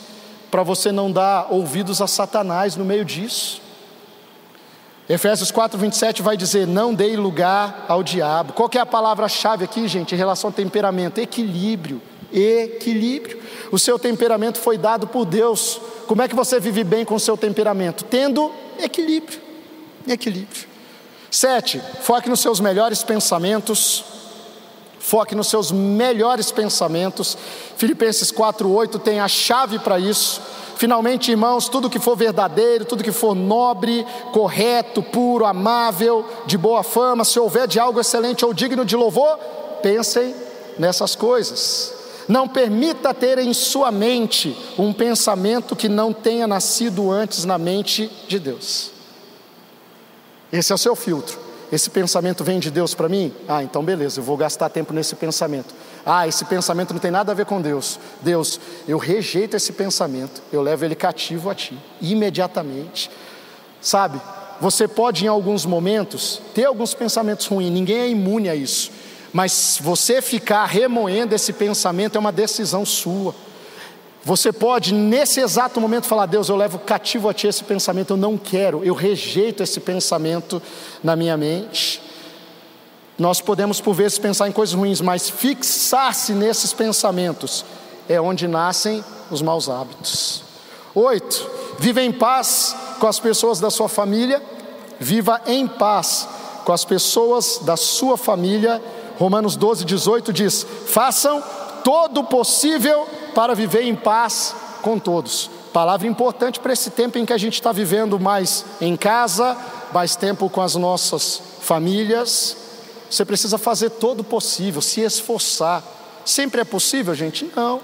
[0.52, 3.62] para você não dar ouvidos a Satanás no meio disso.
[5.10, 8.54] Efésios 4, 27 vai dizer: Não dei lugar ao diabo.
[8.54, 11.20] Qual é a palavra-chave aqui, gente, em relação ao temperamento?
[11.20, 12.02] Equilíbrio
[12.32, 13.40] equilíbrio.
[13.72, 15.80] O seu temperamento foi dado por Deus.
[16.08, 18.06] Como é que você vive bem com o seu temperamento?
[18.06, 19.40] Tendo equilíbrio.
[20.08, 20.66] Equilíbrio.
[21.30, 24.06] Sete, foque nos seus melhores pensamentos.
[25.00, 27.38] Foque nos seus melhores pensamentos.
[27.76, 30.42] Filipenses 4:8 tem a chave para isso.
[30.78, 36.84] Finalmente, irmãos, tudo que for verdadeiro, tudo que for nobre, correto, puro, amável, de boa
[36.84, 39.38] fama, se houver de algo excelente ou digno de louvor,
[39.82, 40.36] pensem
[40.78, 41.97] nessas coisas.
[42.28, 48.12] Não permita ter em sua mente um pensamento que não tenha nascido antes na mente
[48.28, 48.92] de Deus.
[50.52, 51.48] Esse é o seu filtro.
[51.72, 53.34] Esse pensamento vem de Deus para mim?
[53.48, 55.74] Ah, então beleza, eu vou gastar tempo nesse pensamento.
[56.06, 58.00] Ah, esse pensamento não tem nada a ver com Deus.
[58.22, 63.12] Deus, eu rejeito esse pensamento, eu levo ele cativo a ti, imediatamente.
[63.82, 64.22] Sabe,
[64.62, 68.90] você pode em alguns momentos ter alguns pensamentos ruins, ninguém é imune a isso.
[69.34, 73.36] Mas você ficar remoendo esse pensamento é uma decisão sua.
[74.24, 78.18] Você pode, nesse exato momento, falar: Deus, eu levo cativo a ti esse pensamento, eu
[78.18, 80.62] não quero, eu rejeito esse pensamento
[81.04, 82.02] na minha mente.
[83.18, 87.66] Nós podemos, por vezes, pensar em coisas ruins, mas fixar-se nesses pensamentos
[88.08, 90.44] é onde nascem os maus hábitos.
[90.94, 94.42] Oito, viva em paz com as pessoas da sua família,
[95.00, 96.28] viva em paz
[96.64, 98.82] com as pessoas da sua família
[99.18, 101.44] Romanos 12, 18 diz: façam
[101.84, 105.50] todo o possível para viver em paz com todos.
[105.74, 109.56] Palavra importante para esse tempo em que a gente está vivendo mais em casa,
[109.94, 112.58] mais tempo com as nossas famílias.
[113.10, 115.84] Você precisa fazer todo o possível, se esforçar.
[116.26, 117.50] Sempre é possível, gente?
[117.56, 117.80] Não.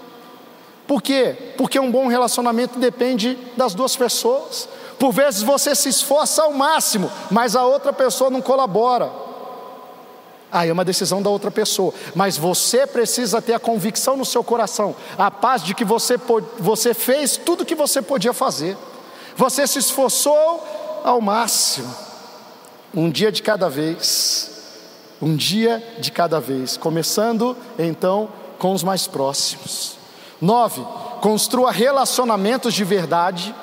[0.88, 1.54] Por quê?
[1.58, 4.67] Porque um bom relacionamento depende das duas pessoas.
[5.00, 9.22] Por vezes você se esforça ao máximo, mas a outra pessoa não colabora.
[10.54, 14.44] Aí é uma decisão da outra pessoa, mas você precisa ter a convicção no seu
[14.44, 16.16] coração, a paz de que você,
[16.60, 18.78] você fez tudo o que você podia fazer,
[19.36, 21.92] você se esforçou ao máximo,
[22.94, 24.52] um dia de cada vez,
[25.20, 29.98] um dia de cada vez, começando então com os mais próximos.
[30.39, 30.86] Nove,
[31.20, 33.56] construa relacionamentos de verdade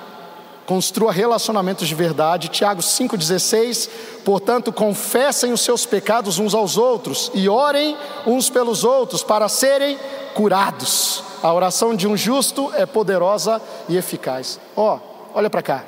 [0.71, 2.47] construa relacionamentos de verdade.
[2.47, 3.91] Tiago 5,16.
[4.25, 9.99] Portanto, confessem os seus pecados uns aos outros e orem uns pelos outros para serem
[10.33, 11.25] Curados.
[11.43, 14.61] A oração de um justo é poderosa e eficaz.
[14.77, 15.01] Ó, oh,
[15.35, 15.85] olha para cá.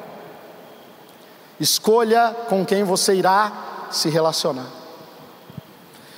[1.61, 4.67] Escolha com quem você irá se relacionar.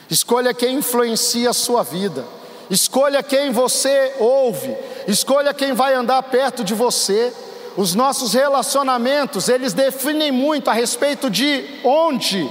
[0.09, 2.25] Escolha quem influencia a sua vida.
[2.71, 4.75] Escolha quem você ouve.
[5.07, 7.31] Escolha quem vai andar perto de você.
[7.77, 12.49] Os nossos relacionamentos, eles definem muito a respeito de onde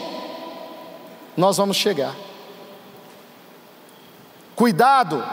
[1.38, 2.14] nós vamos chegar.
[4.56, 5.24] Cuidado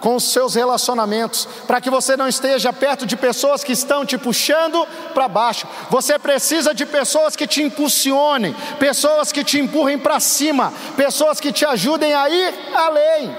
[0.00, 4.16] com os seus relacionamentos, para que você não esteja perto de pessoas que estão te
[4.16, 5.66] puxando para baixo.
[5.90, 11.52] Você precisa de pessoas que te impulsionem, pessoas que te empurrem para cima, pessoas que
[11.52, 13.36] te ajudem a ir além.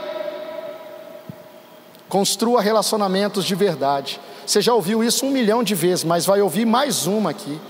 [2.10, 4.20] Construa relacionamentos de verdade.
[4.50, 7.62] Você já ouviu isso um milhão de vezes, mas vai ouvir mais uma aqui.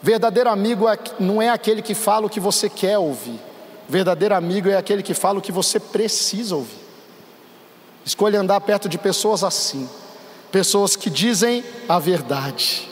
[0.00, 3.40] Verdadeiro amigo é, não é aquele que fala o que você quer ouvir.
[3.88, 6.78] Verdadeiro amigo é aquele que fala o que você precisa ouvir.
[8.04, 9.90] Escolha andar perto de pessoas assim,
[10.52, 12.88] pessoas que dizem a verdade.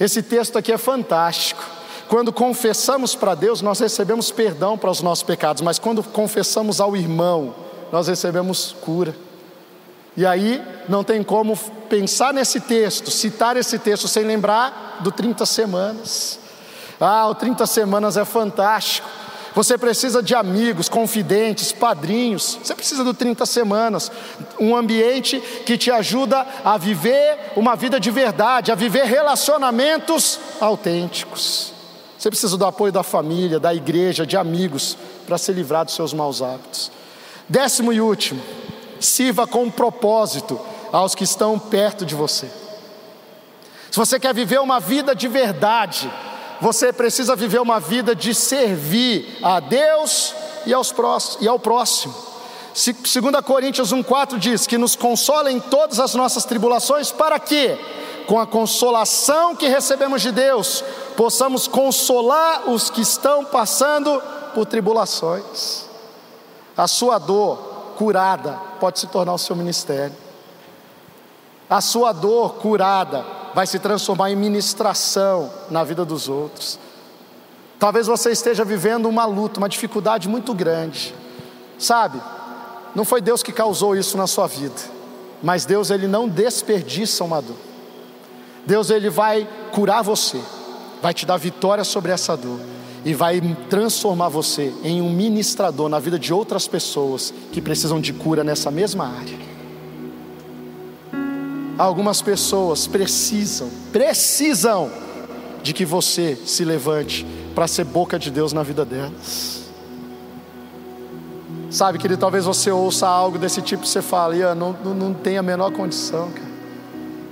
[0.00, 1.62] Esse texto aqui é fantástico.
[2.08, 6.96] Quando confessamos para Deus, nós recebemos perdão para os nossos pecados, mas quando confessamos ao
[6.96, 7.54] irmão,
[7.92, 9.14] nós recebemos cura.
[10.16, 11.56] E aí não tem como
[11.88, 16.38] pensar nesse texto, citar esse texto sem lembrar do 30 semanas.
[17.00, 19.08] Ah, o 30 semanas é fantástico.
[19.54, 22.58] Você precisa de amigos, confidentes, padrinhos.
[22.62, 24.12] Você precisa do 30 semanas,
[24.60, 31.72] um ambiente que te ajuda a viver uma vida de verdade, a viver relacionamentos autênticos.
[32.18, 36.12] Você precisa do apoio da família, da igreja, de amigos para se livrar dos seus
[36.12, 36.90] maus hábitos.
[37.48, 38.42] Décimo e último,
[39.00, 40.60] sirva com propósito
[40.92, 42.50] aos que estão perto de você.
[43.90, 46.10] Se você quer viver uma vida de verdade,
[46.60, 50.34] você precisa viver uma vida de servir a Deus
[50.66, 52.14] e, aos próximos, e ao próximo.
[52.74, 53.06] 2
[53.44, 57.78] Coríntios 1,4 diz que nos consola em todas as nossas tribulações, para que,
[58.26, 60.84] com a consolação que recebemos de Deus,
[61.16, 64.22] possamos consolar os que estão passando
[64.54, 65.86] por tribulações.
[66.76, 67.65] A sua dor
[67.96, 70.14] curada pode se tornar o seu ministério.
[71.68, 76.78] A sua dor curada vai se transformar em ministração na vida dos outros.
[77.78, 81.14] Talvez você esteja vivendo uma luta, uma dificuldade muito grande.
[81.78, 82.20] Sabe?
[82.94, 84.80] Não foi Deus que causou isso na sua vida,
[85.42, 87.56] mas Deus ele não desperdiça uma dor.
[88.64, 90.40] Deus ele vai curar você,
[91.02, 92.58] vai te dar vitória sobre essa dor
[93.06, 93.40] e vai
[93.70, 98.68] transformar você em um ministrador na vida de outras pessoas que precisam de cura nessa
[98.68, 99.38] mesma área.
[101.78, 104.90] Algumas pessoas precisam, precisam
[105.62, 109.70] de que você se levante para ser boca de Deus na vida delas.
[111.70, 115.14] Sabe, querido, talvez você ouça algo desse tipo e você fale, eu não, não, não
[115.14, 116.50] tenho a menor condição, cara.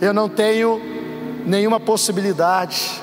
[0.01, 0.81] Eu não tenho
[1.45, 3.03] nenhuma possibilidade.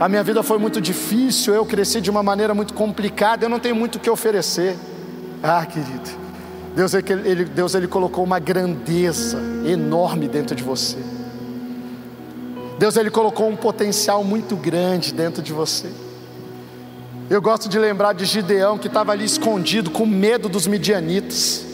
[0.00, 3.58] A minha vida foi muito difícil, eu cresci de uma maneira muito complicada, eu não
[3.58, 4.76] tenho muito o que oferecer.
[5.42, 6.08] Ah, querido,
[6.76, 10.96] Deus ele, Deus ele colocou uma grandeza enorme dentro de você.
[12.78, 15.88] Deus ele colocou um potencial muito grande dentro de você.
[17.28, 21.66] Eu gosto de lembrar de Gideão que estava ali escondido com medo dos midianitas.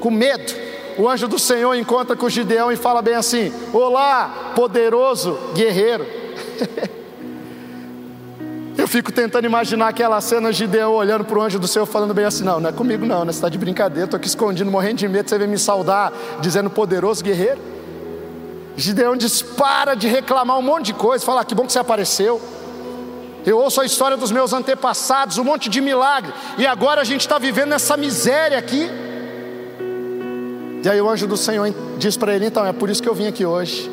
[0.00, 0.50] Com medo.
[0.96, 6.06] O anjo do Senhor encontra com Gideão e fala bem assim: Olá, poderoso guerreiro.
[8.94, 12.26] Fico tentando imaginar aquela cena de Gideão olhando para o anjo do céu falando bem
[12.26, 13.32] assim: não, não é comigo não, né?
[13.32, 16.70] você está de brincadeira, estou aqui escondido, morrendo de medo, você vem me saudar, dizendo
[16.70, 17.60] poderoso guerreiro.
[18.76, 22.40] Gideão dispara de reclamar um monte de coisa, fala: que bom que você apareceu.
[23.44, 27.22] Eu ouço a história dos meus antepassados, um monte de milagre, e agora a gente
[27.22, 28.88] está vivendo essa miséria aqui.
[30.84, 33.14] E aí o anjo do Senhor diz para ele: então, é por isso que eu
[33.14, 33.90] vim aqui hoje.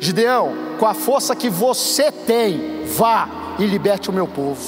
[0.00, 4.60] Gideão, com a força que você tem, vá e liberte o meu povo.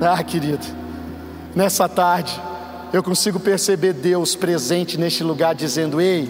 [0.00, 0.66] Ah, querido,
[1.54, 2.38] nessa tarde
[2.92, 6.28] eu consigo perceber Deus presente neste lugar, dizendo: Ei,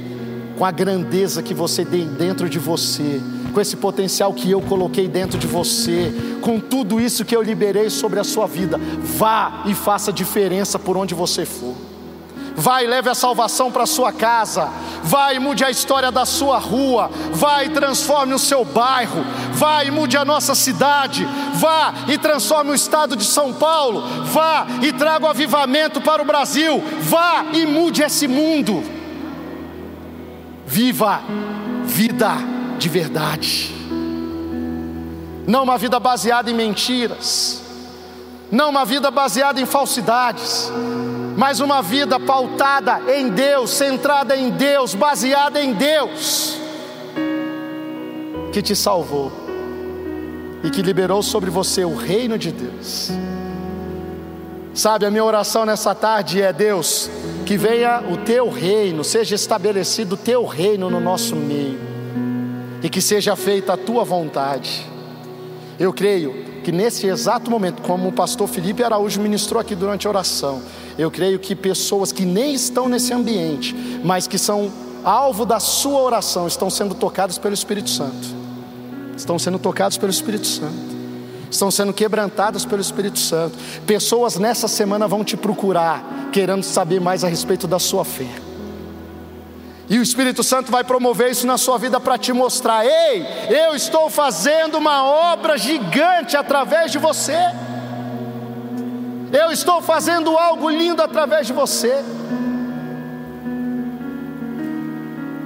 [0.56, 3.20] com a grandeza que você tem dentro de você,
[3.52, 7.90] com esse potencial que eu coloquei dentro de você, com tudo isso que eu liberei
[7.90, 11.85] sobre a sua vida, vá e faça diferença por onde você for.
[12.56, 14.70] Vai leve a salvação para sua casa.
[15.02, 17.10] Vai mude a história da sua rua.
[17.32, 19.22] Vai transforme o seu bairro.
[19.52, 21.28] Vai mude a nossa cidade.
[21.54, 24.02] Vá e transforme o estado de São Paulo.
[24.24, 26.82] Vá e traga o avivamento para o Brasil.
[27.00, 28.82] Vá e mude esse mundo.
[30.66, 31.20] Viva
[31.84, 32.32] vida
[32.78, 33.74] de verdade.
[35.46, 37.62] Não uma vida baseada em mentiras.
[38.50, 40.72] Não uma vida baseada em falsidades
[41.36, 46.58] mas uma vida pautada em Deus, centrada em Deus, baseada em Deus,
[48.52, 49.30] que te salvou
[50.64, 53.10] e que liberou sobre você o reino de Deus.
[54.72, 57.10] Sabe, a minha oração nessa tarde é: Deus,
[57.44, 61.78] que venha o teu reino, seja estabelecido o teu reino no nosso meio,
[62.82, 64.86] e que seja feita a tua vontade.
[65.78, 70.10] Eu creio que nesse exato momento, como o pastor Felipe Araújo ministrou aqui durante a
[70.10, 70.60] oração,
[70.98, 74.72] eu creio que pessoas que nem estão nesse ambiente, mas que são
[75.04, 78.34] alvo da sua oração, estão sendo tocadas pelo Espírito Santo.
[79.16, 80.96] Estão sendo tocados pelo Espírito Santo
[81.48, 83.56] estão sendo quebrantadas pelo Espírito Santo.
[83.86, 88.45] Pessoas nessa semana vão te procurar, querendo saber mais a respeito da sua fé.
[89.88, 93.74] E o Espírito Santo vai promover isso na sua vida para te mostrar: ei, eu
[93.74, 97.38] estou fazendo uma obra gigante através de você.
[99.32, 102.04] Eu estou fazendo algo lindo através de você.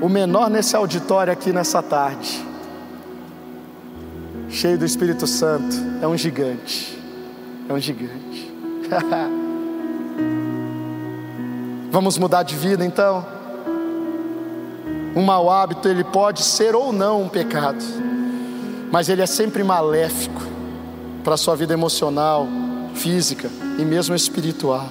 [0.01, 2.51] O menor nesse auditório aqui nessa tarde
[4.51, 6.99] cheio do Espírito Santo, é um gigante.
[7.69, 8.53] É um gigante.
[11.91, 13.25] Vamos mudar de vida então?
[15.15, 17.83] Um mau hábito, ele pode ser ou não um pecado,
[18.93, 20.41] mas ele é sempre maléfico
[21.25, 22.47] para a sua vida emocional,
[22.95, 24.87] física e mesmo espiritual.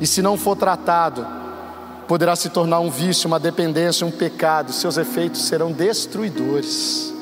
[0.00, 1.26] E se não for tratado,
[2.08, 7.14] poderá se tornar um vício, uma dependência, um pecado, seus efeitos serão destruidores.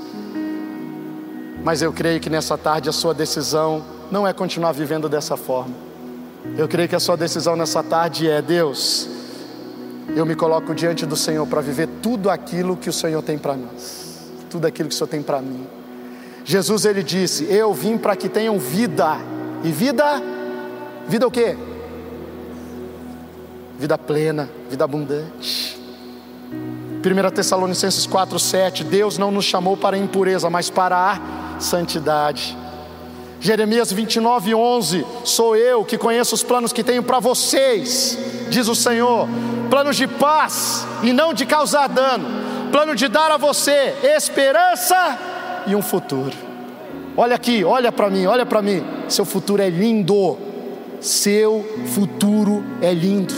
[1.63, 5.75] Mas eu creio que nessa tarde a sua decisão não é continuar vivendo dessa forma.
[6.57, 9.09] Eu creio que a sua decisão nessa tarde é: Deus,
[10.15, 13.57] eu me coloco diante do Senhor para viver tudo aquilo que o Senhor tem para
[13.57, 15.67] nós, tudo aquilo que o Senhor tem para mim.
[16.45, 19.17] Jesus ele disse: Eu vim para que tenham vida,
[19.65, 20.21] e vida,
[21.09, 21.57] vida o quê?
[23.79, 25.81] Vida plena, vida abundante.
[26.51, 32.57] 1 Tessalonicenses 4,7: Deus não nos chamou para a impureza, mas para a santidade.
[33.43, 38.17] Jeremias 29, 11: Sou eu que conheço os planos que tenho para vocês,
[38.49, 39.29] diz o Senhor,
[39.69, 42.25] planos de paz e não de causar dano,
[42.71, 45.19] plano de dar a você esperança
[45.67, 46.31] e um futuro.
[47.17, 50.39] Olha aqui, olha para mim, olha para mim, seu futuro é lindo,
[51.01, 53.35] seu futuro é lindo.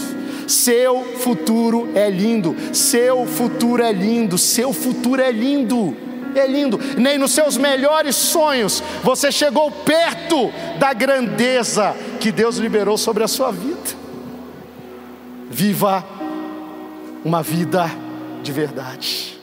[0.47, 5.97] Seu futuro é lindo, seu futuro é lindo, seu futuro é lindo
[6.41, 12.97] é lindo, nem nos seus melhores sonhos você chegou perto da grandeza que Deus liberou
[12.97, 14.05] sobre a sua vida.
[15.51, 16.05] Viva
[17.25, 17.91] uma vida
[18.43, 19.34] de verdade.